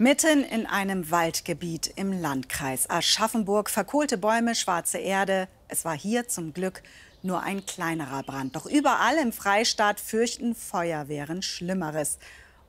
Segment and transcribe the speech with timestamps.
[0.00, 5.48] Mitten in einem Waldgebiet im Landkreis Aschaffenburg, verkohlte Bäume, schwarze Erde.
[5.66, 6.82] Es war hier zum Glück
[7.22, 8.54] nur ein kleinerer Brand.
[8.54, 12.18] Doch überall im Freistaat fürchten Feuerwehren Schlimmeres.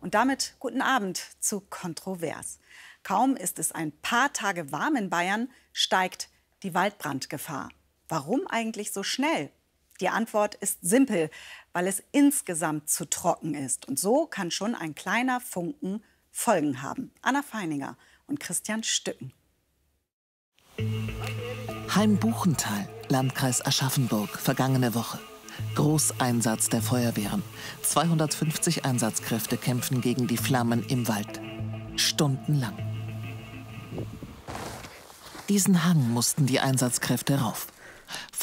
[0.01, 2.59] Und damit guten Abend zu Kontrovers.
[3.03, 6.29] Kaum ist es ein paar Tage warm in Bayern, steigt
[6.63, 7.69] die Waldbrandgefahr.
[8.07, 9.51] Warum eigentlich so schnell?
[10.01, 11.29] Die Antwort ist simpel,
[11.73, 13.87] weil es insgesamt zu trocken ist.
[13.87, 17.11] Und so kann schon ein kleiner Funken Folgen haben.
[17.21, 17.97] Anna Feininger
[18.27, 19.33] und Christian Stücken.
[21.93, 25.19] Heimbuchental, Landkreis Aschaffenburg, vergangene Woche.
[25.75, 27.43] Großeinsatz der Feuerwehren.
[27.81, 31.41] 250 Einsatzkräfte kämpfen gegen die Flammen im Wald.
[31.97, 32.77] Stundenlang.
[35.49, 37.67] Diesen Hang mussten die Einsatzkräfte rauf.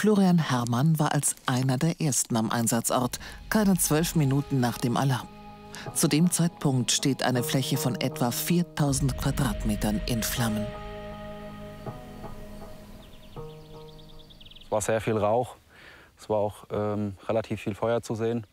[0.07, 3.19] Florian Herrmann war als einer der ersten am Einsatzort,
[3.51, 5.27] keine zwölf Minuten nach dem Alarm.
[5.95, 10.65] Zu dem Zeitpunkt steht eine Fläche von etwa 4000 Quadratmetern in Flammen.
[14.63, 15.57] Es war sehr viel Rauch.
[16.17, 18.47] Es war auch ähm, relativ viel Feuer zu sehen.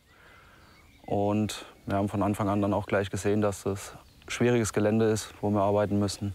[1.05, 3.93] Und wir haben von Anfang an dann auch gleich gesehen, dass es
[4.27, 6.33] schwieriges Gelände ist, wo wir arbeiten müssen.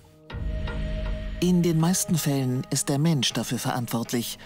[1.41, 4.39] In den meisten Fällen ist der Mensch dafür verantwortlich.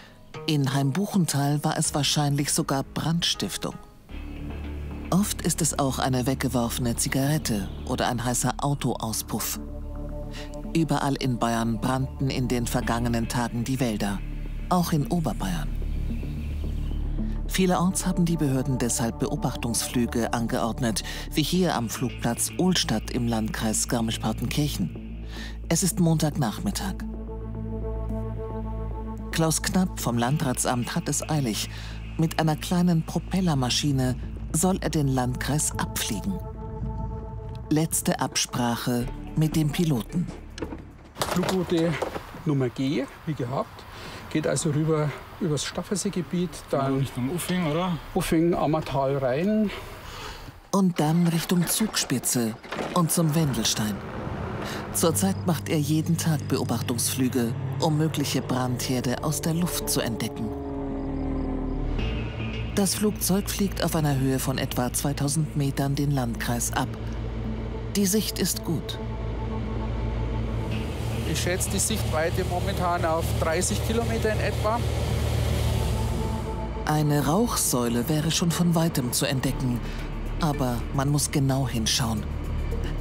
[0.47, 3.75] In Heimbuchental war es wahrscheinlich sogar Brandstiftung.
[5.11, 9.61] Oft ist es auch eine weggeworfene Zigarette oder ein heißer Autoauspuff.
[10.75, 14.19] Überall in Bayern brannten in den vergangenen Tagen die Wälder,
[14.71, 15.69] auch in Oberbayern.
[17.47, 21.03] Vielerorts haben die Behörden deshalb Beobachtungsflüge angeordnet,
[21.35, 25.27] wie hier am Flugplatz Ohlstadt im Landkreis Garmisch-Partenkirchen.
[25.69, 26.95] Es ist Montagnachmittag.
[29.33, 31.71] Klaus Knapp vom Landratsamt hat es eilig.
[32.19, 34.15] Mit einer kleinen Propellermaschine
[34.53, 36.35] soll er den Landkreis abfliegen.
[37.71, 40.27] Letzte Absprache mit dem Piloten.
[41.31, 41.95] Flugroute
[42.45, 43.83] Nummer G, wie gehabt.
[44.31, 45.11] Geht also rüber
[45.41, 47.97] übers Staffelseegebiet, dann Richtung Uffing, oder?
[48.15, 49.71] Uffing, Ammertal rein.
[50.73, 52.55] Und dann Richtung Zugspitze
[52.95, 53.95] und zum Wendelstein.
[54.95, 60.47] Zurzeit macht er jeden Tag Beobachtungsflüge, um mögliche Brandherde aus der Luft zu entdecken.
[62.75, 66.89] Das Flugzeug fliegt auf einer Höhe von etwa 2000 Metern den Landkreis ab.
[67.97, 68.99] Die Sicht ist gut.
[71.31, 74.79] Ich schätze die Sichtweite momentan auf 30 Kilometer in etwa.
[76.85, 79.81] Eine Rauchsäule wäre schon von weitem zu entdecken,
[80.41, 82.23] aber man muss genau hinschauen.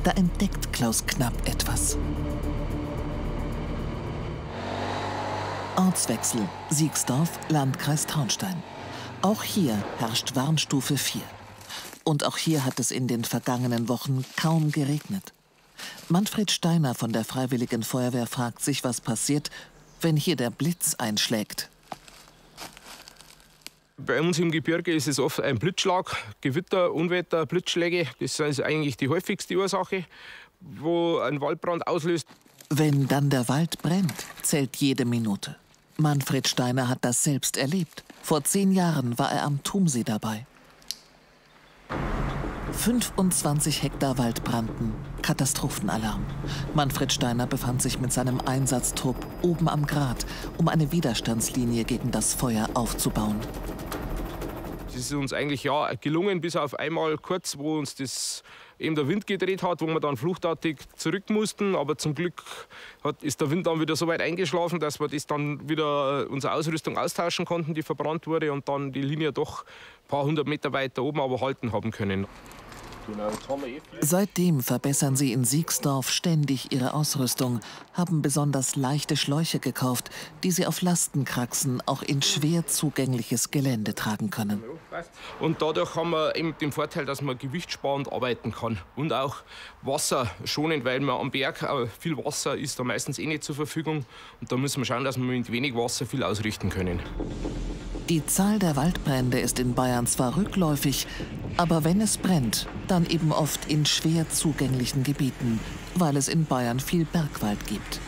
[0.03, 1.95] Da entdeckt Klaus Knapp etwas.
[5.75, 8.63] Ortswechsel Siegsdorf, Landkreis Traunstein.
[9.21, 11.21] Auch hier herrscht Warnstufe 4.
[12.03, 15.33] Und auch hier hat es in den vergangenen Wochen kaum geregnet.
[16.09, 19.51] Manfred Steiner von der Freiwilligen Feuerwehr fragt sich, was passiert,
[20.01, 21.70] wenn hier der Blitz einschlägt.
[23.97, 28.07] Bei uns im Gebirge ist es oft ein Blitzschlag, Gewitter, Unwetter, Blitzschläge.
[28.19, 30.05] Das ist eigentlich die häufigste Ursache,
[30.59, 32.27] wo ein Waldbrand auslöst.
[32.69, 35.55] Wenn dann der Wald brennt, zählt jede Minute.
[35.97, 38.03] Manfred Steiner hat das selbst erlebt.
[38.23, 40.45] Vor zehn Jahren war er am Tumsee dabei.
[42.73, 44.93] 25 Hektar Wald brannten.
[45.21, 46.25] Katastrophenalarm.
[46.73, 50.25] Manfred Steiner befand sich mit seinem Einsatztrupp oben am Grat,
[50.57, 53.39] um eine Widerstandslinie gegen das Feuer aufzubauen.
[54.87, 58.43] Es ist uns eigentlich ja gelungen, bis auf einmal kurz, wo uns das
[58.79, 61.75] eben der Wind gedreht hat, wo wir dann fluchtartig zurück mussten.
[61.75, 62.43] Aber zum Glück
[63.03, 66.25] hat, ist der Wind dann wieder so weit eingeschlafen, dass wir das dann wieder äh,
[66.25, 70.47] unsere Ausrüstung austauschen konnten, die verbrannt wurde und dann die Linie doch ein paar hundert
[70.47, 72.27] Meter weiter oben aber halten haben können.
[73.99, 77.59] Seitdem verbessern sie in Siegsdorf ständig ihre Ausrüstung,
[77.93, 80.09] haben besonders leichte Schläuche gekauft,
[80.43, 84.63] die sie auf Lastenkraxen auch in schwer zugängliches Gelände tragen können.
[85.39, 89.37] Und dadurch haben wir eben den Vorteil, dass man gewichtssparend arbeiten kann und auch
[89.81, 93.55] Wasser schonend, weil man am Berg äh, viel Wasser ist da meistens eh nicht zur
[93.55, 94.05] Verfügung
[94.39, 96.99] und da müssen wir schauen, dass wir mit wenig Wasser viel ausrichten können.
[98.09, 101.07] Die Zahl der Waldbrände ist in Bayern zwar rückläufig,
[101.57, 105.59] aber wenn es brennt, dann eben oft in schwer zugänglichen Gebieten,
[105.95, 107.99] weil es in Bayern viel Bergwald gibt.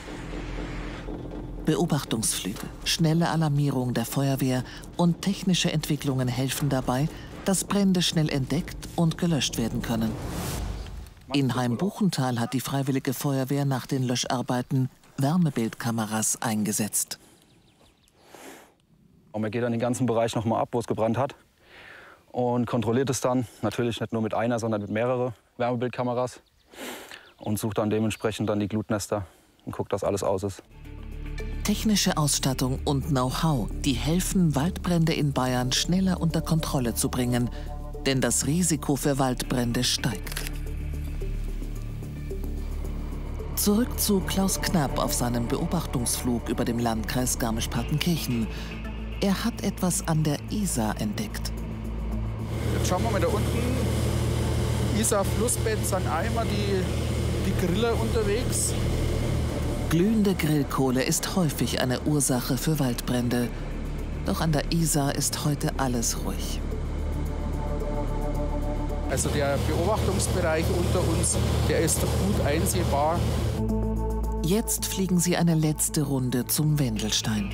[1.65, 4.63] Beobachtungsflüge, schnelle Alarmierung der Feuerwehr
[4.97, 7.07] und technische Entwicklungen helfen dabei,
[7.45, 10.11] dass Brände schnell entdeckt und gelöscht werden können.
[11.33, 17.17] In Heimbuchental hat die Freiwillige Feuerwehr nach den Löscharbeiten Wärmebildkameras eingesetzt.
[19.31, 21.35] Und man geht dann den ganzen Bereich nochmal ab, wo es gebrannt hat.
[22.33, 23.47] Und kontrolliert es dann.
[23.61, 26.41] Natürlich nicht nur mit einer, sondern mit mehreren Wärmebildkameras
[27.37, 29.25] und sucht dann dementsprechend dann die Glutnester
[29.65, 30.63] und guckt, dass alles aus ist.
[31.63, 37.49] Technische Ausstattung und Know-how, die helfen, Waldbrände in Bayern schneller unter Kontrolle zu bringen,
[38.05, 40.51] denn das Risiko für Waldbrände steigt.
[43.55, 48.47] Zurück zu Klaus Knapp auf seinem Beobachtungsflug über dem Landkreis Garmisch-Partenkirchen.
[49.21, 51.53] Er hat etwas an der Isar entdeckt.
[52.77, 53.77] Jetzt schauen wir mal da unten.
[54.99, 56.83] Isar Flussbett sind einmal die,
[57.45, 58.73] die Griller unterwegs.
[59.89, 63.47] Glühende Grillkohle ist häufig eine Ursache für Waldbrände.
[64.25, 66.61] Doch an der Isar ist heute alles ruhig.
[69.09, 71.37] Also der Beobachtungsbereich unter uns,
[71.69, 73.19] der ist gut einsehbar.
[74.43, 77.51] Jetzt fliegen sie eine letzte Runde zum Wendelstein.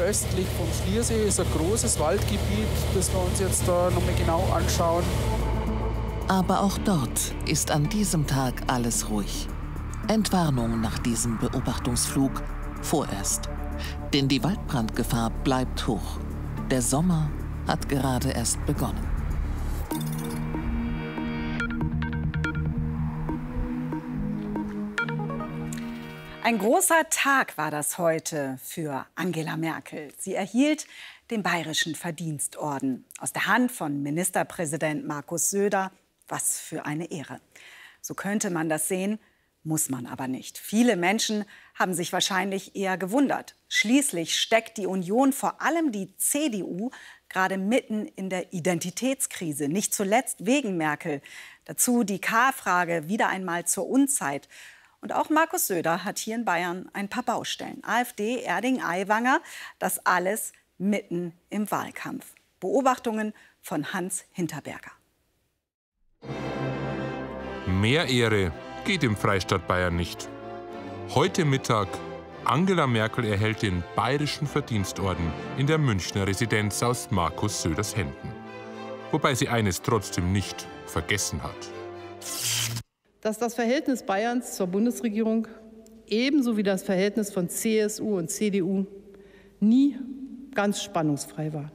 [0.00, 5.04] Östlich vom Schliersee ist ein großes Waldgebiet, das wir uns jetzt da nochmal genau anschauen.
[6.28, 9.46] Aber auch dort ist an diesem Tag alles ruhig.
[10.08, 12.42] Entwarnung nach diesem Beobachtungsflug
[12.82, 13.50] vorerst.
[14.14, 16.18] Denn die Waldbrandgefahr bleibt hoch.
[16.70, 17.30] Der Sommer
[17.68, 19.19] hat gerade erst begonnen.
[26.50, 30.12] Ein großer Tag war das heute für Angela Merkel.
[30.18, 30.88] Sie erhielt
[31.30, 35.92] den Bayerischen Verdienstorden aus der Hand von Ministerpräsident Markus Söder.
[36.26, 37.40] Was für eine Ehre.
[38.00, 39.20] So könnte man das sehen,
[39.62, 40.58] muss man aber nicht.
[40.58, 41.44] Viele Menschen
[41.76, 43.54] haben sich wahrscheinlich eher gewundert.
[43.68, 46.90] Schließlich steckt die Union, vor allem die CDU,
[47.28, 51.22] gerade mitten in der Identitätskrise, nicht zuletzt wegen Merkel.
[51.64, 54.48] Dazu die K-Frage wieder einmal zur Unzeit.
[55.00, 57.82] Und auch Markus Söder hat hier in Bayern ein paar Baustellen.
[57.84, 59.40] AfD, Erding, Aiwanger,
[59.78, 62.34] das alles mitten im Wahlkampf.
[62.60, 63.32] Beobachtungen
[63.62, 64.92] von Hans Hinterberger.
[67.66, 68.52] Mehr Ehre
[68.84, 70.28] geht im Freistaat Bayern nicht.
[71.14, 71.88] Heute Mittag
[72.44, 78.34] Angela Merkel erhält den Bayerischen Verdienstorden in der Münchner Residenz aus Markus Söders Händen.
[79.12, 81.79] Wobei sie eines trotzdem nicht vergessen hat
[83.20, 85.46] dass das Verhältnis Bayerns zur Bundesregierung
[86.06, 88.86] ebenso wie das Verhältnis von CSU und CDU
[89.60, 89.96] nie
[90.54, 91.70] ganz spannungsfrei war.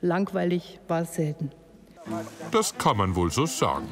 [0.00, 1.50] Langweilig war es selten.
[2.50, 3.88] Das kann man wohl so sagen.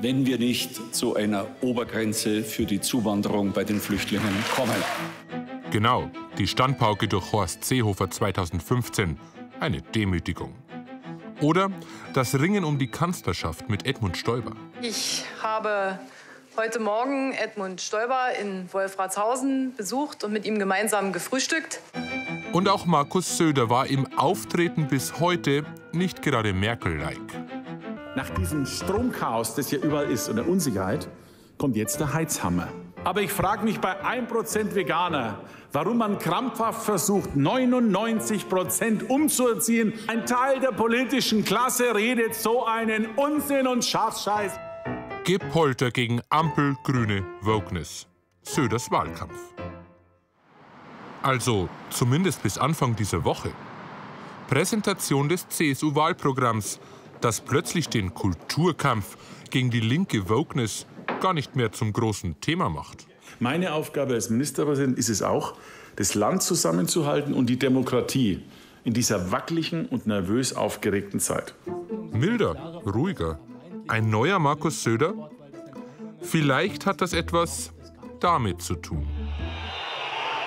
[0.00, 4.74] Wenn wir nicht zu einer Obergrenze für die Zuwanderung bei den Flüchtlingen kommen.
[5.70, 9.16] Genau, die Standpauke durch Horst Seehofer 2015.
[9.60, 10.54] Eine Demütigung.
[11.42, 11.70] Oder
[12.14, 14.52] das Ringen um die Kanzlerschaft mit Edmund Stoiber.
[14.80, 15.98] Ich habe
[16.56, 21.80] heute Morgen Edmund Stoiber in Wolfratshausen besucht und mit ihm gemeinsam gefrühstückt.
[22.52, 27.18] Und auch Markus Söder war im Auftreten bis heute nicht gerade Merkel-like.
[28.14, 31.08] Nach diesem Stromchaos, das hier überall ist und der Unsicherheit,
[31.58, 32.68] kommt jetzt der Heizhammer.
[33.04, 35.40] Aber ich frage mich bei 1% Veganer,
[35.72, 39.92] warum man krampfhaft versucht, 99 Prozent umzuerziehen.
[40.06, 44.52] Ein Teil der politischen Klasse redet so einen Unsinn und Schafscheiß.
[45.24, 48.06] Gepolter gegen Ampel, Grüne, Wokeness.
[48.42, 49.38] Söders Wahlkampf.
[51.22, 53.50] Also zumindest bis Anfang dieser Woche.
[54.48, 56.80] Präsentation des CSU-Wahlprogramms,
[57.20, 59.16] das plötzlich den Kulturkampf
[59.50, 60.86] gegen die linke Wokeness
[61.22, 63.06] gar nicht mehr zum großen Thema macht.
[63.38, 65.54] Meine Aufgabe als Ministerpräsident ist es auch,
[65.96, 68.42] das Land zusammenzuhalten und die Demokratie
[68.84, 71.54] in dieser wackeligen und nervös aufgeregten Zeit.
[72.12, 73.38] Milder, ruhiger.
[73.88, 75.30] Ein neuer Markus Söder?
[76.20, 77.72] Vielleicht hat das etwas
[78.20, 79.06] damit zu tun.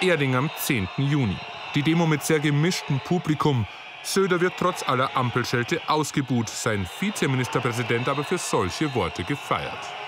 [0.01, 0.87] Erding am 10.
[0.97, 1.37] Juni.
[1.73, 3.65] Die Demo mit sehr gemischtem Publikum.
[4.03, 10.04] Söder wird trotz aller Ampelschelte ausgebuht, sein Vizeministerpräsident aber für solche Worte gefeiert.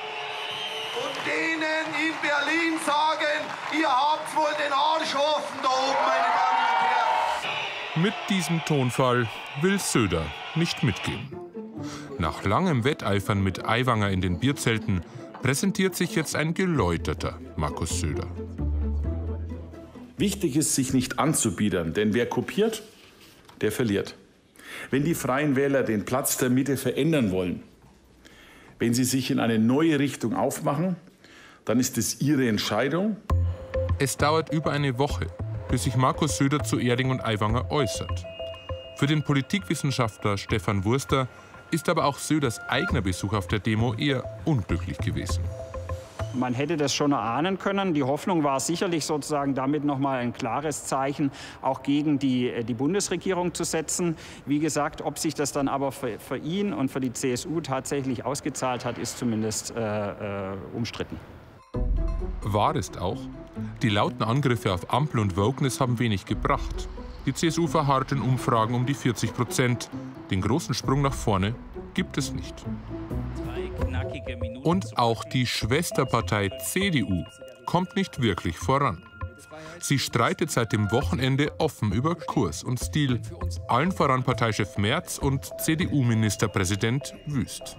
[3.80, 7.46] Ihr habt wohl den Arsch offen da oben, meine Damen und
[7.96, 8.02] Herren.
[8.02, 9.28] Mit diesem Tonfall
[9.62, 10.26] will Söder
[10.56, 11.30] nicht mitgehen.
[12.18, 15.02] Nach langem Wetteifern mit Aiwanger in den Bierzelten
[15.42, 18.28] präsentiert sich jetzt ein geläuterter Markus Söder.
[20.18, 22.84] Wichtig ist, sich nicht anzubiedern, denn wer kopiert,
[23.62, 24.16] der verliert.
[24.90, 27.64] Wenn die Freien Wähler den Platz der Mitte verändern wollen,
[28.80, 30.96] wenn sie sich in eine neue Richtung aufmachen,
[31.68, 33.18] dann ist es ihre Entscheidung.
[34.00, 35.28] Es dauert über eine Woche,
[35.70, 38.26] bis sich Markus Söder zu Erding und Aiwanger äußert.
[38.96, 41.28] Für den Politikwissenschaftler Stefan Wurster
[41.70, 45.44] ist aber auch Söders eigener Besuch auf der Demo eher unglücklich gewesen.
[46.34, 47.94] man hätte das schon erahnen können.
[47.94, 51.32] Die Hoffnung war sicherlich sozusagen damit noch mal ein klares Zeichen
[51.62, 54.16] auch gegen die, äh, die Bundesregierung zu setzen.
[54.46, 58.24] Wie gesagt, ob sich das dann aber für, für ihn und für die CSU tatsächlich
[58.24, 61.18] ausgezahlt hat, ist zumindest äh, äh, umstritten.
[62.54, 63.20] Wahr ist auch,
[63.82, 66.88] die lauten Angriffe auf Ampel und Wokeness haben wenig gebracht.
[67.26, 69.90] Die CSU verharrt in Umfragen um die 40 Prozent.
[70.32, 71.56] Den großen Sprung nach vorne
[71.94, 72.66] gibt es nicht.
[74.64, 77.24] Und auch die Schwesterpartei CDU
[77.66, 79.04] kommt nicht wirklich voran.
[79.80, 83.22] Sie streitet seit dem Wochenende offen über Kurs und Stil,
[83.68, 87.78] allen voran Parteichef Merz und CDU-Ministerpräsident Wüst.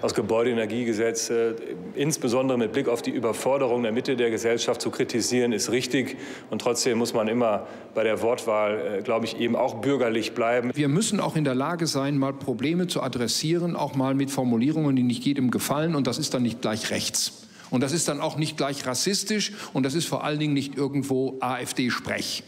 [0.00, 1.54] Das Gebäudeenergiegesetz, äh,
[1.94, 6.16] insbesondere mit Blick auf die Überforderung der Mitte der Gesellschaft zu kritisieren, ist richtig.
[6.50, 10.70] Und trotzdem muss man immer bei der Wortwahl, äh, glaube ich, eben auch bürgerlich bleiben.
[10.74, 14.94] Wir müssen auch in der Lage sein, mal Probleme zu adressieren, auch mal mit Formulierungen,
[14.94, 15.96] die nicht jedem gefallen.
[15.96, 17.48] Und das ist dann nicht gleich rechts.
[17.70, 19.52] Und das ist dann auch nicht gleich rassistisch.
[19.72, 22.44] Und das ist vor allen Dingen nicht irgendwo AfD-Sprech.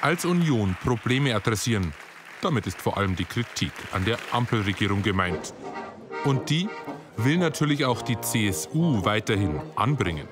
[0.00, 1.92] Als Union Probleme adressieren,
[2.40, 5.52] damit ist vor allem die Kritik an der Ampelregierung gemeint.
[6.26, 6.68] Und die
[7.16, 10.26] will natürlich auch die CSU weiterhin anbringen.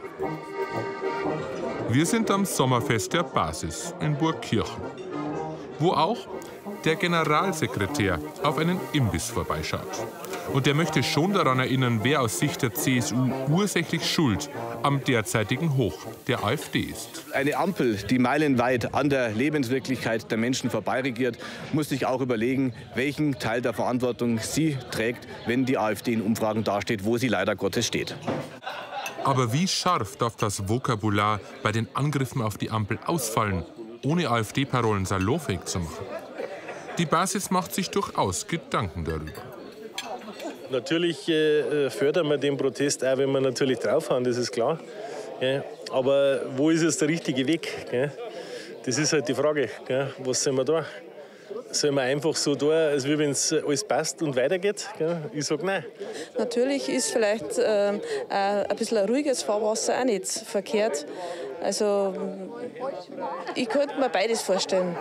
[1.89, 4.83] Wir sind am Sommerfest der Basis in Burgkirchen,
[5.79, 6.27] wo auch
[6.85, 9.89] der Generalsekretär auf einen Imbiss vorbeischaut.
[10.53, 14.51] Und der möchte schon daran erinnern, wer aus Sicht der CSU ursächlich schuld
[14.83, 15.95] am derzeitigen Hoch
[16.29, 17.25] der AfD ist.
[17.33, 21.39] Eine Ampel, die meilenweit an der Lebenswirklichkeit der Menschen vorbeiregiert,
[21.73, 26.65] muss sich auch überlegen, welchen Teil der Verantwortung sie trägt, wenn die AfD in Umfragen
[26.65, 28.15] dasteht, wo sie leider Gottes steht.
[29.25, 33.65] Aber wie scharf darf das Vokabular bei den Angriffen auf die Ampel ausfallen,
[34.05, 36.24] ohne AfD-Parolen salonfähig zu machen?
[36.99, 39.33] Die Basis macht sich durchaus Gedanken darüber.
[40.71, 44.79] Natürlich äh, fördern wir den Protest auch, wenn wir natürlich draufhauen, das ist klar.
[45.41, 45.63] Ja.
[45.91, 47.69] Aber wo ist jetzt der richtige Weg?
[47.93, 48.11] Ja.
[48.85, 49.69] Das ist halt die Frage.
[49.89, 50.09] Ja.
[50.19, 50.85] Was sollen wir da?
[51.71, 54.89] Sollen wir einfach so tun, als wenn es alles passt und weitergeht?
[55.33, 55.85] Ich sage nein.
[56.39, 61.07] Natürlich ist vielleicht äh, ein bisschen ein ruhiges Fahrwasser auch nicht verkehrt.
[61.63, 62.15] Also
[63.55, 64.97] ich könnte mir beides vorstellen.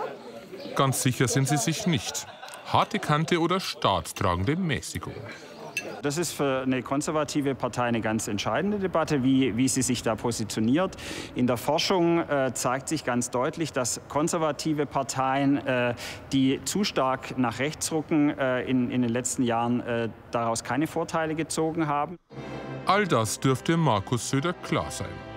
[0.74, 2.26] Ganz sicher sind sie sich nicht.
[2.66, 5.14] Harte Kante oder staatstragende Mäßigung.
[6.02, 10.14] Das ist für eine konservative Partei eine ganz entscheidende Debatte, wie, wie sie sich da
[10.14, 10.96] positioniert.
[11.34, 15.94] In der Forschung äh, zeigt sich ganz deutlich, dass konservative Parteien, äh,
[16.32, 20.86] die zu stark nach rechts rücken, äh, in, in den letzten Jahren äh, daraus keine
[20.86, 22.18] Vorteile gezogen haben.
[22.86, 25.33] All das dürfte Markus Söder klar sein.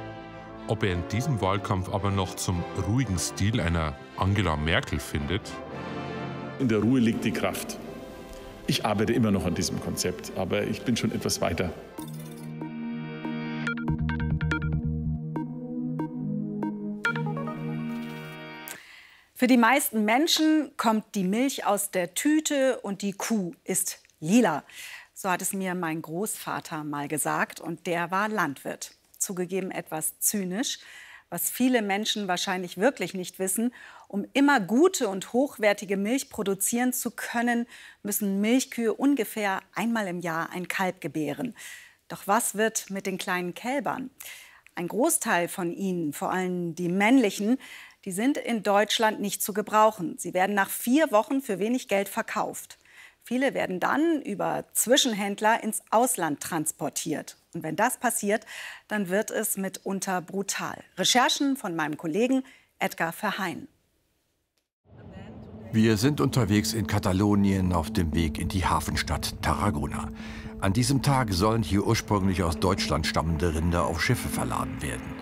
[0.69, 5.41] Ob er in diesem Wahlkampf aber noch zum ruhigen Stil einer Angela Merkel findet?
[6.59, 7.77] In der Ruhe liegt die Kraft.
[8.67, 11.71] Ich arbeite immer noch an diesem Konzept, aber ich bin schon etwas weiter.
[19.33, 24.65] Für die meisten Menschen kommt die Milch aus der Tüte und die Kuh ist lila.
[25.13, 28.96] So hat es mir mein Großvater mal gesagt und der war Landwirt.
[29.27, 30.79] Zugegeben etwas zynisch,
[31.29, 33.73] was viele Menschen wahrscheinlich wirklich nicht wissen.
[34.07, 37.67] Um immer gute und hochwertige Milch produzieren zu können,
[38.03, 41.55] müssen Milchkühe ungefähr einmal im Jahr ein Kalb gebären.
[42.07, 44.11] Doch was wird mit den kleinen Kälbern?
[44.75, 47.57] Ein Großteil von ihnen, vor allem die männlichen,
[48.05, 50.17] die sind in Deutschland nicht zu gebrauchen.
[50.17, 52.77] Sie werden nach vier Wochen für wenig Geld verkauft.
[53.27, 57.35] Viele werden dann über Zwischenhändler ins Ausland transportiert.
[57.57, 58.45] Und wenn das passiert,
[58.87, 60.77] dann wird es mitunter brutal.
[60.95, 62.43] Recherchen von meinem Kollegen
[62.77, 63.67] Edgar Verheyen.
[65.71, 70.11] Wir sind unterwegs in Katalonien auf dem Weg in die Hafenstadt Tarragona.
[70.61, 75.15] An diesem Tag sollen hier ursprünglich aus Deutschland stammende Rinder auf Schiffe verladen werden.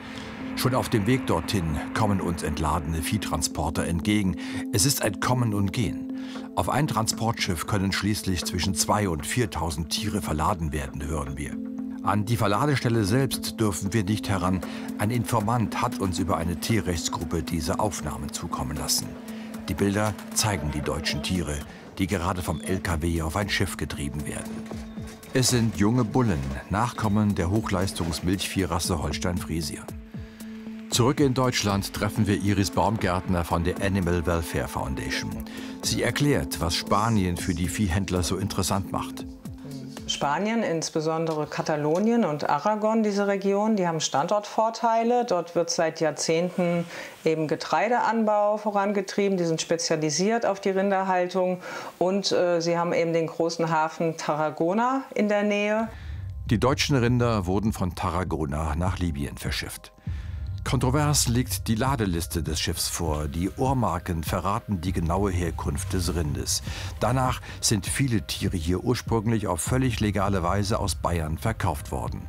[0.57, 4.35] Schon auf dem Weg dorthin kommen uns entladene Viehtransporter entgegen.
[4.73, 6.17] Es ist ein Kommen und Gehen.
[6.55, 11.74] Auf ein Transportschiff können schließlich zwischen 2.000 und 4.000 Tiere verladen werden, hören wir.
[12.05, 14.61] An die Verladestelle selbst dürfen wir nicht heran.
[14.99, 19.07] Ein Informant hat uns über eine Tierrechtsgruppe diese Aufnahmen zukommen lassen.
[19.69, 21.57] Die Bilder zeigen die deutschen Tiere,
[21.97, 24.51] die gerade vom LKW auf ein Schiff getrieben werden.
[25.33, 29.87] Es sind junge Bullen, Nachkommen der Hochleistungsmilchviehrasse Holstein-Friesian.
[30.91, 35.43] Zurück in Deutschland treffen wir Iris Baumgärtner von der Animal Welfare Foundation.
[35.81, 39.25] Sie erklärt, was Spanien für die Viehhändler so interessant macht.
[40.07, 45.25] Spanien, insbesondere Katalonien und Aragon, diese Region, die haben Standortvorteile.
[45.25, 46.85] Dort wird seit Jahrzehnten
[47.23, 49.37] eben Getreideanbau vorangetrieben.
[49.37, 51.59] Die sind spezialisiert auf die Rinderhaltung
[51.97, 55.87] und äh, sie haben eben den großen Hafen Tarragona in der Nähe.
[56.45, 59.91] Die deutschen Rinder wurden von Tarragona nach Libyen verschifft.
[60.65, 63.27] Kontrovers liegt die Ladeliste des Schiffs vor.
[63.27, 66.63] Die Ohrmarken verraten die genaue Herkunft des Rindes.
[66.99, 72.27] Danach sind viele Tiere hier ursprünglich auf völlig legale Weise aus Bayern verkauft worden.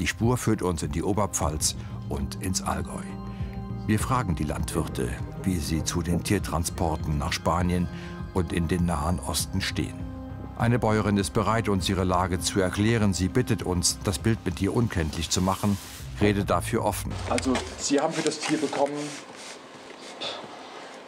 [0.00, 1.76] Die Spur führt uns in die Oberpfalz
[2.08, 3.04] und ins Allgäu.
[3.86, 5.08] Wir fragen die Landwirte,
[5.44, 7.86] wie sie zu den Tiertransporten nach Spanien
[8.34, 9.94] und in den Nahen Osten stehen.
[10.58, 13.14] Eine Bäuerin ist bereit, uns ihre Lage zu erklären.
[13.14, 15.78] Sie bittet uns, das Bild mit ihr unkenntlich zu machen
[16.22, 17.12] rede dafür offen.
[17.28, 18.96] Also Sie haben für das Tier bekommen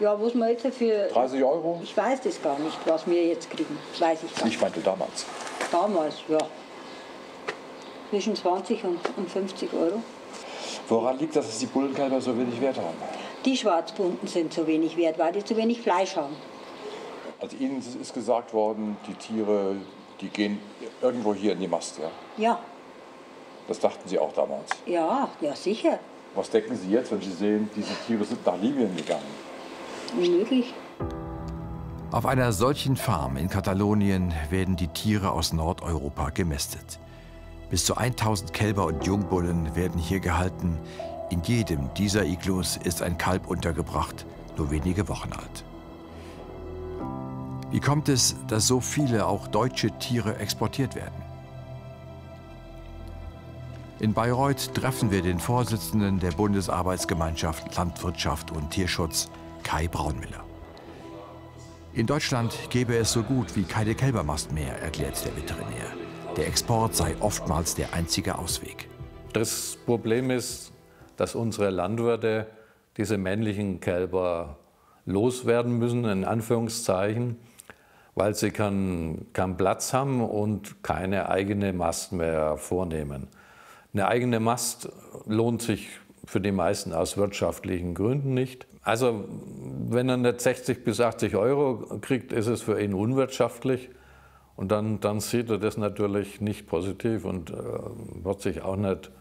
[0.00, 1.08] ja, was wir jetzt für.
[1.08, 1.80] 30 Euro?
[1.82, 3.78] Ich weiß das gar nicht, was wir jetzt kriegen.
[3.92, 4.56] Das weiß ich gar nicht.
[4.56, 5.24] Ich meinte damals.
[5.70, 6.38] Damals, ja.
[8.10, 10.02] Zwischen 20 und, und 50 Euro.
[10.88, 12.96] Woran liegt das, dass die Bullenkälber so wenig Wert haben?
[13.44, 16.34] Die Schwarzbunten sind so wenig wert, weil die zu wenig Fleisch haben.
[17.40, 19.76] Also Ihnen ist gesagt worden, die Tiere,
[20.20, 20.58] die gehen
[21.02, 22.10] irgendwo hier in die Mast, ja?
[22.36, 22.58] Ja,
[23.68, 24.70] das dachten Sie auch damals?
[24.86, 25.98] Ja, ja sicher.
[26.34, 29.22] Was denken Sie jetzt, wenn Sie sehen, diese Tiere sind nach Libyen gegangen?
[30.16, 30.74] Unmöglich.
[32.10, 37.00] Auf einer solchen Farm in Katalonien werden die Tiere aus Nordeuropa gemästet.
[37.70, 40.78] Bis zu 1000 Kälber und Jungbullen werden hier gehalten.
[41.30, 45.64] In jedem dieser Iglus ist ein Kalb untergebracht, nur wenige Wochen alt.
[47.72, 51.23] Wie kommt es, dass so viele auch deutsche Tiere exportiert werden?
[54.00, 59.30] In Bayreuth treffen wir den Vorsitzenden der Bundesarbeitsgemeinschaft Landwirtschaft und Tierschutz,
[59.62, 60.44] Kai Braunmüller.
[61.92, 65.86] In Deutschland gäbe es so gut wie keine Kälbermast mehr, erklärt der Veterinär.
[66.36, 68.88] Der Export sei oftmals der einzige Ausweg.
[69.32, 70.72] Das Problem ist,
[71.16, 72.48] dass unsere Landwirte
[72.96, 74.58] diese männlichen Kälber
[75.06, 77.38] loswerden müssen, in Anführungszeichen,
[78.16, 83.28] weil sie keinen kein Platz haben und keine eigene Mast mehr vornehmen.
[83.94, 84.88] Eine eigene Mast
[85.24, 85.88] lohnt sich
[86.24, 88.66] für die meisten aus wirtschaftlichen Gründen nicht.
[88.82, 89.24] Also
[89.88, 93.90] wenn er nicht 60 bis 80 Euro kriegt, ist es für ihn unwirtschaftlich.
[94.56, 97.54] Und dann, dann sieht er das natürlich nicht positiv und äh,
[98.24, 99.12] wird sich auch nicht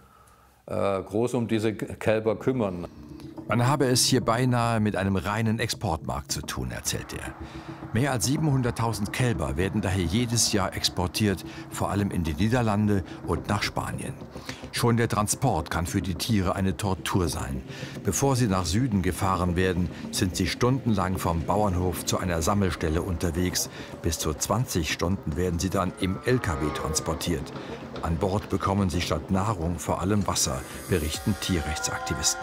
[0.66, 2.88] äh, groß um diese Kälber kümmern.
[3.48, 7.34] Man habe es hier beinahe mit einem reinen Exportmarkt zu tun, erzählt er.
[7.94, 13.50] Mehr als 700.000 Kälber werden daher jedes Jahr exportiert, vor allem in die Niederlande und
[13.50, 14.14] nach Spanien.
[14.76, 17.62] Schon der Transport kann für die Tiere eine Tortur sein.
[18.04, 23.70] Bevor sie nach Süden gefahren werden, sind sie stundenlang vom Bauernhof zu einer Sammelstelle unterwegs.
[24.02, 27.54] Bis zu 20 Stunden werden sie dann im LKW transportiert.
[28.02, 30.60] An Bord bekommen sie statt Nahrung vor allem Wasser,
[30.90, 32.42] berichten Tierrechtsaktivisten.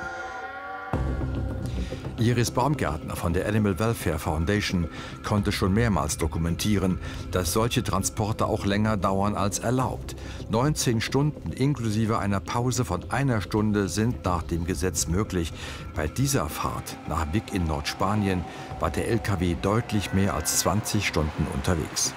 [2.21, 4.91] Iris Baumgärtner von der Animal Welfare Foundation
[5.25, 6.99] konnte schon mehrmals dokumentieren,
[7.31, 10.17] dass solche Transporte auch länger dauern als erlaubt.
[10.51, 15.51] 19 Stunden inklusive einer Pause von einer Stunde sind nach dem Gesetz möglich.
[15.97, 18.45] Bei dieser Fahrt nach Wick in Nordspanien
[18.81, 22.13] war der LKW deutlich mehr als 20 Stunden unterwegs.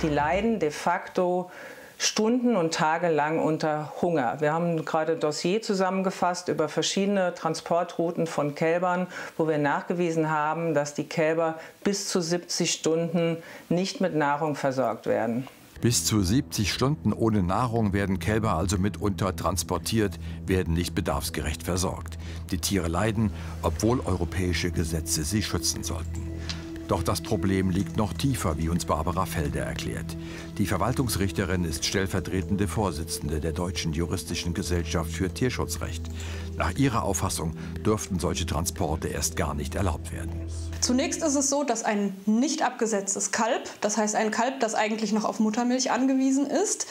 [0.00, 1.50] Die leiden de facto
[1.98, 4.40] Stunden und Tage lang unter Hunger.
[4.40, 10.74] Wir haben gerade ein Dossier zusammengefasst über verschiedene Transportrouten von Kälbern, wo wir nachgewiesen haben,
[10.74, 13.36] dass die Kälber bis zu 70 Stunden
[13.68, 15.46] nicht mit Nahrung versorgt werden.
[15.80, 22.16] Bis zu 70 Stunden ohne Nahrung werden Kälber also mitunter transportiert, werden nicht bedarfsgerecht versorgt.
[22.50, 23.30] Die Tiere leiden,
[23.60, 26.33] obwohl europäische Gesetze sie schützen sollten.
[26.86, 30.16] Doch das Problem liegt noch tiefer, wie uns Barbara Felder erklärt.
[30.58, 36.02] Die Verwaltungsrichterin ist stellvertretende Vorsitzende der Deutschen Juristischen Gesellschaft für Tierschutzrecht.
[36.58, 40.32] Nach ihrer Auffassung dürften solche Transporte erst gar nicht erlaubt werden.
[40.82, 45.12] Zunächst ist es so, dass ein nicht abgesetztes Kalb, das heißt ein Kalb, das eigentlich
[45.12, 46.86] noch auf Muttermilch angewiesen ist,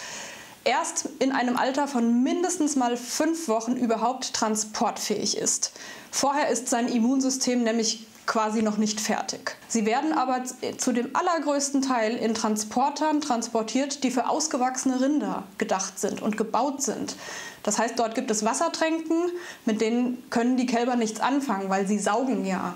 [0.63, 5.73] erst in einem Alter von mindestens mal fünf Wochen überhaupt transportfähig ist.
[6.09, 9.57] Vorher ist sein Immunsystem nämlich quasi noch nicht fertig.
[9.67, 10.43] Sie werden aber
[10.77, 16.81] zu dem allergrößten Teil in Transportern transportiert, die für ausgewachsene Rinder gedacht sind und gebaut
[16.81, 17.15] sind.
[17.63, 19.31] Das heißt, dort gibt es Wassertränken,
[19.65, 22.75] mit denen können die Kälber nichts anfangen, weil sie saugen ja.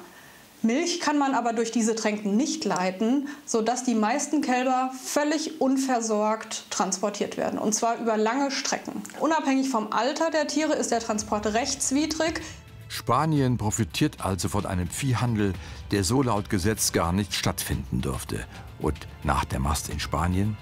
[0.64, 6.72] Milch kann man aber durch diese Tränken nicht leiten, sodass die meisten Kälber völlig unversorgt
[6.72, 9.04] transportiert werden, und zwar über lange Strecken.
[9.20, 12.42] Unabhängig vom Alter der Tiere ist der Transport rechtswidrig.
[12.90, 15.54] Spanien profitiert also von einem Viehhandel,
[15.92, 18.46] der so laut Gesetz gar nicht stattfinden dürfte.
[18.80, 20.58] Und nach der Mast in Spanien?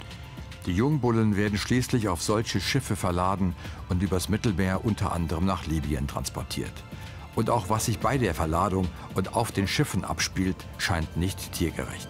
[0.65, 3.55] Die Jungbullen werden schließlich auf solche Schiffe verladen
[3.89, 6.73] und übers Mittelmeer unter anderem nach Libyen transportiert.
[7.35, 12.09] Und auch was sich bei der Verladung und auf den Schiffen abspielt, scheint nicht tiergerecht.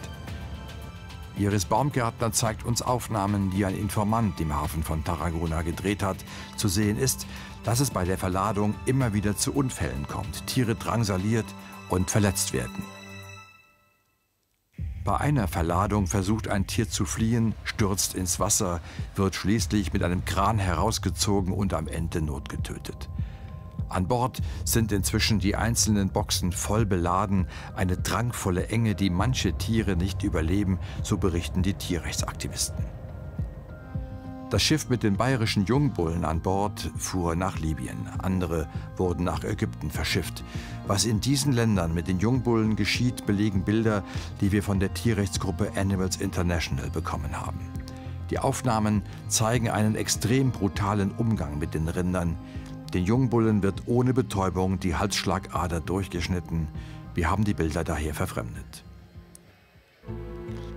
[1.38, 6.18] Iris Baumgärtner zeigt uns Aufnahmen, die ein Informant im Hafen von Tarragona gedreht hat.
[6.56, 7.28] Zu sehen ist,
[7.64, 11.46] dass es bei der Verladung immer wieder zu Unfällen kommt, Tiere drangsaliert
[11.90, 12.84] und verletzt werden.
[15.04, 18.82] Bei einer Verladung versucht ein Tier zu fliehen, stürzt ins Wasser,
[19.16, 23.10] wird schließlich mit einem Kran herausgezogen und am Ende notgetötet.
[23.90, 29.96] An Bord sind inzwischen die einzelnen Boxen voll beladen, eine drangvolle Enge, die manche Tiere
[29.96, 32.86] nicht überleben, so berichten die Tierrechtsaktivisten.
[34.52, 38.08] Das Schiff mit den bayerischen Jungbullen an Bord fuhr nach Libyen.
[38.20, 40.44] Andere wurden nach Ägypten verschifft.
[40.86, 44.04] Was in diesen Ländern mit den Jungbullen geschieht, belegen Bilder,
[44.42, 47.60] die wir von der Tierrechtsgruppe Animals International bekommen haben.
[48.30, 52.38] Die Aufnahmen zeigen einen extrem brutalen Umgang mit den Rindern.
[52.94, 56.68] Den Jungbullen wird ohne Betäubung die Halsschlagader durchgeschnitten.
[57.14, 58.84] Wir haben die Bilder daher verfremdet.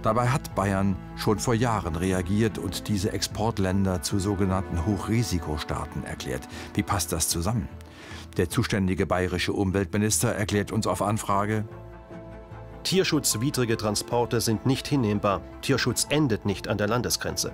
[0.03, 6.49] Dabei hat Bayern schon vor Jahren reagiert und diese Exportländer zu sogenannten Hochrisikostaaten erklärt.
[6.75, 7.69] Wie passt das zusammen?
[8.37, 11.65] Der zuständige bayerische Umweltminister erklärt uns auf Anfrage,
[12.89, 15.43] Tierschutzwidrige Transporte sind nicht hinnehmbar.
[15.61, 17.53] Tierschutz endet nicht an der Landesgrenze.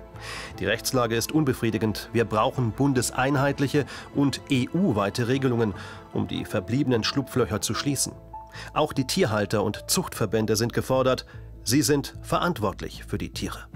[0.59, 2.09] Die Rechtslage ist unbefriedigend.
[2.13, 5.73] Wir brauchen bundeseinheitliche und EU-weite Regelungen,
[6.13, 8.13] um die verbliebenen Schlupflöcher zu schließen.
[8.73, 11.25] Auch die Tierhalter und Zuchtverbände sind gefordert.
[11.65, 13.67] Sie sind verantwortlich für die Tiere.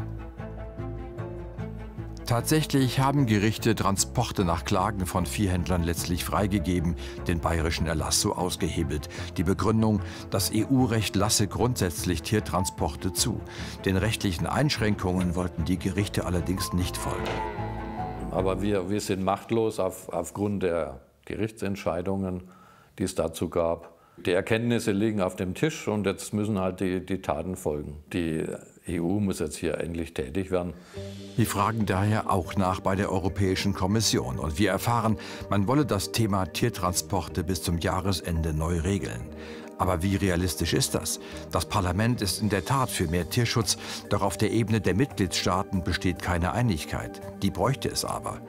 [2.30, 6.94] Tatsächlich haben Gerichte Transporte nach Klagen von Viehhändlern letztlich freigegeben,
[7.28, 9.10] den bayerischen Erlass so ausgehebelt.
[9.38, 13.42] Die Begründung, das EU-Recht lasse grundsätzlich Tiertransporte zu.
[13.84, 17.18] Den rechtlichen Einschränkungen wollten die Gerichte allerdings nicht folgen.
[18.30, 22.44] Aber wir, wir sind machtlos auf, aufgrund der Gerichtsentscheidungen,
[23.00, 23.96] die es dazu gab.
[24.24, 28.04] Die Erkenntnisse liegen auf dem Tisch und jetzt müssen halt die, die Taten folgen.
[28.14, 28.46] Die
[28.88, 30.74] EU muss jetzt hier endlich tätig werden.
[31.36, 35.18] Wir fragen daher auch nach bei der Europäischen Kommission und wir erfahren,
[35.50, 39.22] man wolle das Thema Tiertransporte bis zum Jahresende neu regeln.
[39.78, 41.22] Aber wie realistisch ist das?
[41.52, 43.78] Das Parlament ist in der Tat für mehr Tierschutz,
[44.10, 47.22] doch auf der Ebene der Mitgliedstaaten besteht keine Einigkeit.
[47.42, 48.42] Die bräuchte es aber.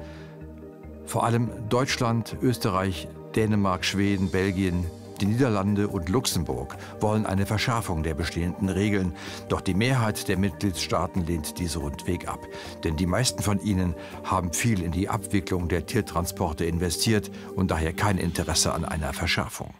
[1.06, 4.86] Vor allem Deutschland, Österreich, Dänemark, Schweden, Belgien,
[5.20, 9.14] die Niederlande und Luxemburg wollen eine Verschärfung der bestehenden Regeln,
[9.48, 12.46] doch die Mehrheit der Mitgliedstaaten lehnt diese rundweg ab.
[12.84, 17.92] Denn die meisten von ihnen haben viel in die Abwicklung der Tiertransporte investiert und daher
[17.92, 19.74] kein Interesse an einer Verschärfung.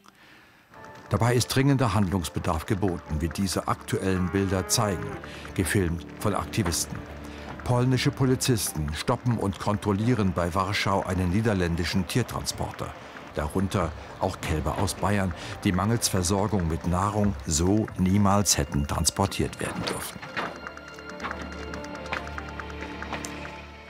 [1.09, 5.07] Dabei ist dringender Handlungsbedarf geboten, wie diese aktuellen Bilder zeigen,
[5.55, 6.97] gefilmt von Aktivisten.
[7.65, 12.93] Polnische Polizisten stoppen und kontrollieren bei Warschau einen niederländischen Tiertransporter
[13.35, 19.83] darunter auch Kälber aus Bayern, die mangels Versorgung mit Nahrung so niemals hätten transportiert werden
[19.85, 20.19] dürfen.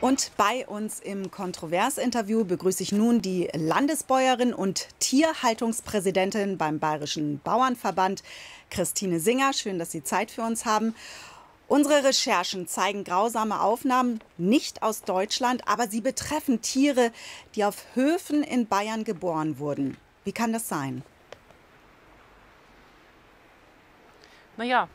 [0.01, 8.23] Und bei uns im Kontroversinterview begrüße ich nun die Landesbäuerin und Tierhaltungspräsidentin beim Bayerischen Bauernverband,
[8.71, 9.53] Christine Singer.
[9.53, 10.95] Schön, dass Sie Zeit für uns haben.
[11.71, 17.13] Unsere Recherchen zeigen grausame Aufnahmen nicht aus Deutschland, aber sie betreffen Tiere,
[17.55, 19.97] die auf Höfen in Bayern geboren wurden.
[20.25, 21.05] Wie kann das sein?
[24.57, 24.89] Naja,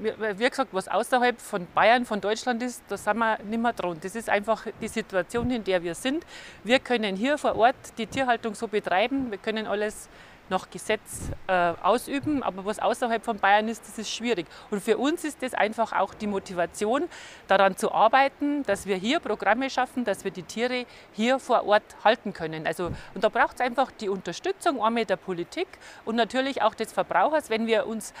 [0.00, 3.98] wie gesagt, was außerhalb von Bayern, von Deutschland ist, da sind wir nicht mehr dran.
[4.00, 6.26] Das ist einfach die Situation, in der wir sind.
[6.64, 10.08] Wir können hier vor Ort die Tierhaltung so betreiben, wir können alles
[10.48, 12.42] nach Gesetz äh, ausüben.
[12.42, 14.46] Aber was außerhalb von Bayern ist, das ist schwierig.
[14.70, 17.08] Und für uns ist das einfach auch die Motivation,
[17.46, 21.96] daran zu arbeiten, dass wir hier Programme schaffen, dass wir die Tiere hier vor Ort
[22.04, 22.66] halten können.
[22.66, 25.68] Also, und da braucht es einfach die Unterstützung einmal der Politik
[26.04, 28.12] und natürlich auch des Verbrauchers, wenn wir uns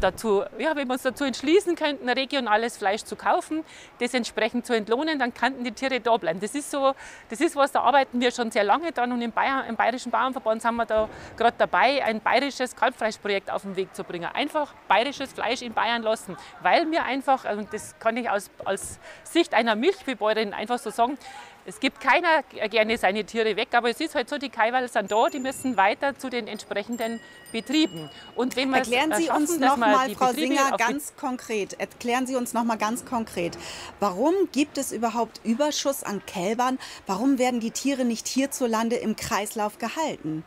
[0.00, 3.64] dazu, ja, wenn wir uns dazu entschließen könnten, regionales Fleisch zu kaufen,
[3.98, 6.40] das entsprechend zu entlohnen, dann könnten die Tiere da bleiben.
[6.40, 6.94] Das ist so,
[7.28, 10.10] das ist was, da arbeiten wir schon sehr lange dran und im, Bayern, im Bayerischen
[10.10, 14.28] Bauernverband sind wir da gerade dabei, ein bayerisches Kalbfleischprojekt auf den Weg zu bringen.
[14.32, 18.50] Einfach bayerisches Fleisch in Bayern lassen, weil wir einfach, und also das kann ich aus,
[18.64, 21.18] aus Sicht einer Milchviehbäuerin einfach so sagen,
[21.66, 25.10] es gibt keiner gerne seine Tiere weg, aber es ist halt so, die Kaiwal sind
[25.10, 27.20] da, die müssen weiter zu den entsprechenden
[27.52, 28.08] Betrieben.
[28.34, 32.52] Und wenn Erklären Sie uns noch mal, Frau Betriebe Singer, ganz konkret, erklären Sie uns
[32.52, 33.58] noch mal ganz konkret,
[33.98, 36.78] warum gibt es überhaupt Überschuss an Kälbern?
[37.06, 40.44] Warum werden die Tiere nicht hierzulande im Kreislauf gehalten?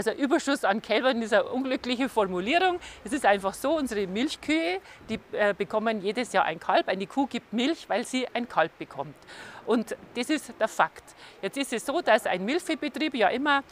[0.00, 2.80] Also Überschuss an Kälbern ist eine unglückliche Formulierung.
[3.04, 6.88] Es ist einfach so, unsere Milchkühe, die äh, bekommen jedes Jahr ein Kalb.
[6.88, 9.14] Eine Kuh gibt Milch, weil sie ein Kalb bekommt.
[9.66, 11.04] Und das ist der Fakt.
[11.42, 13.62] Jetzt ist es so, dass ein Milchviehbetrieb ja immer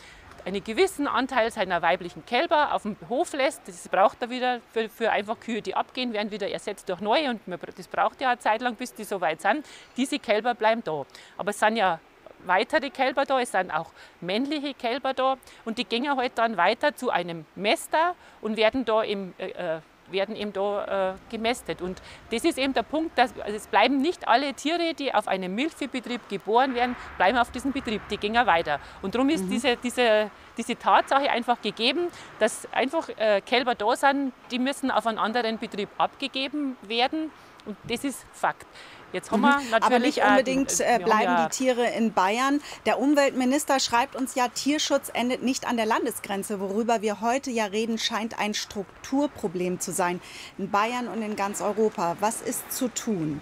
[0.45, 3.67] einen gewissen Anteil seiner weiblichen Kälber auf dem Hof lässt.
[3.67, 7.31] Das braucht er wieder für, für einfach Kühe, die abgehen, werden wieder ersetzt durch neue
[7.31, 7.41] und
[7.75, 9.65] das braucht ja eine Zeit lang, bis die so weit sind.
[9.97, 11.07] Diese Kälber bleiben da.
[11.39, 11.99] Aber es sind ja
[12.45, 16.95] weitere Kälber da, es sind auch männliche Kälber da und die gehen halt dann weiter
[16.95, 19.81] zu einem Mester und werden da im äh, äh
[20.13, 21.83] werden eben da äh, gemästet.
[21.83, 25.29] Und das ist eben der Punkt, dass also es bleiben nicht alle Tiere, die auf
[25.29, 28.81] einem Milchviehbetrieb geboren werden, bleiben auf diesem Betrieb, die gehen weiter.
[29.03, 29.51] Und darum ist mhm.
[29.51, 35.07] diese, diese, diese Tatsache einfach gegeben, dass einfach äh, Kälber da sind, die müssen auf
[35.07, 37.31] einen anderen Betrieb abgegeben werden.
[37.67, 38.67] Und das ist Fakt.
[39.13, 39.83] Jetzt haben wir natürlich mhm.
[39.83, 42.61] Aber nicht unbedingt äh, bleiben ja die Tiere in Bayern.
[42.85, 46.61] Der Umweltminister schreibt uns ja, Tierschutz endet nicht an der Landesgrenze.
[46.61, 50.21] Worüber wir heute ja reden, scheint ein Strukturproblem zu sein.
[50.59, 52.17] In Bayern und in ganz Europa.
[52.21, 53.41] Was ist zu tun?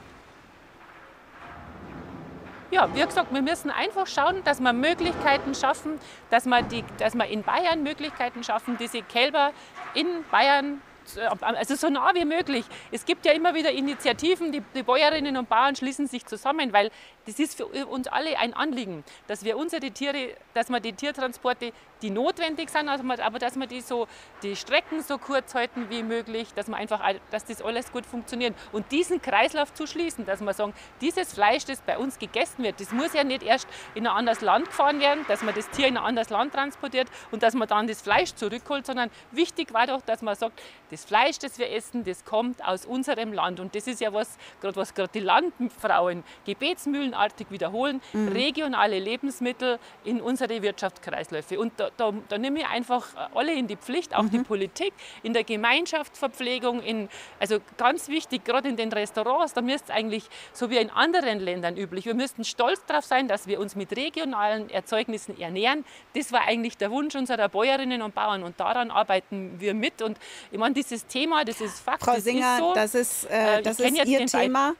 [2.70, 5.98] Ja, wie gesagt, wir müssen einfach schauen, dass wir Möglichkeiten schaffen,
[6.30, 9.52] dass wir, die, dass wir in Bayern Möglichkeiten schaffen, diese Kälber
[9.94, 10.95] in Bayern äh,
[11.40, 12.64] also so nah wie möglich.
[12.90, 16.90] Es gibt ja immer wieder Initiativen, die, die Bäuerinnen und Bauern schließen sich zusammen, weil
[17.26, 21.72] das ist für uns alle ein Anliegen, dass wir unsere Tiere, dass wir die Tiertransporte,
[22.02, 24.06] die notwendig sind, also aber dass wir die, so,
[24.42, 28.54] die Strecken so kurz halten wie möglich, dass, man einfach, dass das alles gut funktioniert.
[28.72, 32.80] Und diesen Kreislauf zu schließen, dass wir sagen, dieses Fleisch, das bei uns gegessen wird,
[32.80, 35.88] das muss ja nicht erst in ein anderes Land gefahren werden, dass man das Tier
[35.88, 39.86] in ein anderes Land transportiert und dass man dann das Fleisch zurückholt, sondern wichtig war
[39.86, 43.60] doch, dass man sagt, das Fleisch, das wir essen, das kommt aus unserem Land.
[43.60, 48.28] Und das ist ja was, gerade was gerade die Landfrauen gebetsmühlenartig wiederholen, mhm.
[48.28, 51.58] regionale Lebensmittel in unsere Wirtschaftskreisläufe.
[51.58, 54.30] Und da, da, da nehme ich einfach alle in die Pflicht, auch mhm.
[54.30, 57.08] die Politik, in der Gemeinschaftsverpflegung, in,
[57.40, 61.40] also ganz wichtig, gerade in den Restaurants, da müsste es eigentlich, so wie in anderen
[61.40, 65.84] Ländern üblich, wir müssten stolz darauf sein, dass wir uns mit regionalen Erzeugnissen ernähren.
[66.14, 70.02] Das war eigentlich der Wunsch unserer Bäuerinnen und Bauern und daran arbeiten wir mit.
[70.02, 70.18] Und
[70.50, 73.30] ich meine, dieses Thema, das ist Fakt, Frau Singer, das ist, so.
[73.30, 74.74] das ist, äh, das ist Ihr Thema.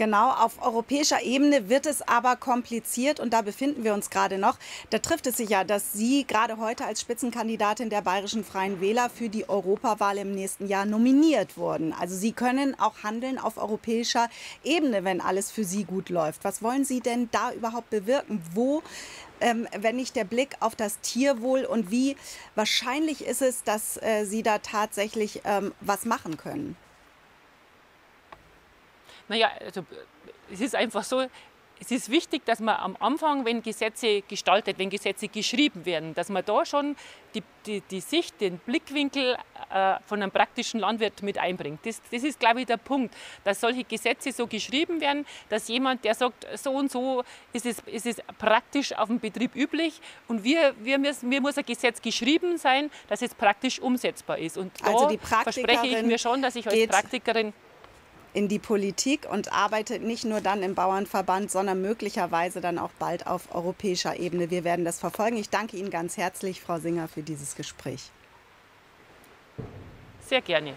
[0.00, 4.56] Genau, auf europäischer Ebene wird es aber kompliziert und da befinden wir uns gerade noch.
[4.88, 9.10] Da trifft es sich ja, dass Sie gerade heute als Spitzenkandidatin der Bayerischen Freien Wähler
[9.10, 11.92] für die Europawahl im nächsten Jahr nominiert wurden.
[11.92, 14.30] Also Sie können auch handeln auf europäischer
[14.64, 16.44] Ebene, wenn alles für Sie gut läuft.
[16.44, 18.40] Was wollen Sie denn da überhaupt bewirken?
[18.54, 18.82] Wo
[19.42, 22.16] ähm, wenn nicht der Blick auf das Tierwohl und wie
[22.54, 26.74] wahrscheinlich ist es, dass äh, Sie da tatsächlich ähm, was machen können?
[29.30, 29.86] Naja, also
[30.50, 31.24] es ist einfach so,
[31.80, 36.28] es ist wichtig, dass man am Anfang, wenn Gesetze gestaltet, wenn Gesetze geschrieben werden, dass
[36.28, 36.96] man da schon
[37.34, 39.38] die, die, die Sicht, den Blickwinkel
[39.72, 41.86] äh, von einem praktischen Landwirt mit einbringt.
[41.86, 43.14] Das, das ist, glaube ich, der Punkt,
[43.44, 47.78] dass solche Gesetze so geschrieben werden, dass jemand, der sagt, so und so ist es,
[47.86, 52.02] ist es praktisch auf dem Betrieb üblich und wir, wir müssen, mir muss ein Gesetz
[52.02, 54.58] geschrieben sein, dass es praktisch umsetzbar ist.
[54.58, 57.54] Und da also verspreche ich mir schon, dass ich als Praktikerin
[58.32, 63.26] in die Politik und arbeitet nicht nur dann im Bauernverband, sondern möglicherweise dann auch bald
[63.26, 64.50] auf europäischer Ebene.
[64.50, 65.36] Wir werden das verfolgen.
[65.36, 68.10] Ich danke Ihnen ganz herzlich, Frau Singer, für dieses Gespräch.
[70.26, 70.74] Sehr gerne.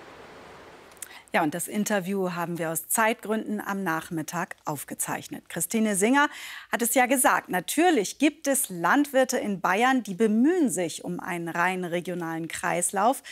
[1.31, 5.49] Ja, und das Interview haben wir aus Zeitgründen am Nachmittag aufgezeichnet.
[5.49, 6.29] Christine Singer
[6.71, 11.49] hat es ja gesagt, natürlich gibt es Landwirte in Bayern, die bemühen sich um einen
[11.49, 13.23] rein regionalen Kreislauf.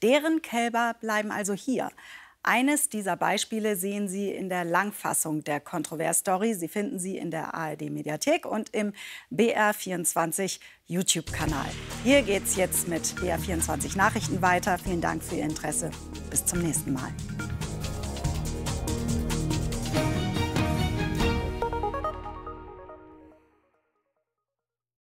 [0.00, 1.90] Deren Kälber bleiben also hier.
[2.42, 6.54] Eines dieser Beispiele sehen Sie in der Langfassung der Kontrovers-Story.
[6.54, 8.94] Sie finden sie in der ARD-Mediathek und im
[9.30, 11.68] BR24 YouTube-Kanal.
[12.02, 14.78] Hier geht's jetzt mit BR24 Nachrichten weiter.
[14.78, 15.90] Vielen Dank für Ihr Interesse.
[16.30, 17.12] Bis zum nächsten Mal.